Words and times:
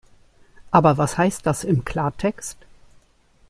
Aber 0.71 0.97
was 0.97 1.19
heißt 1.19 1.45
das 1.45 1.63
im 1.63 1.85
Klartext? 1.85 2.57